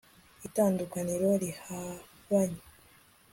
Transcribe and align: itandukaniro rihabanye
itandukaniro 0.47 1.29
rihabanye 1.41 2.61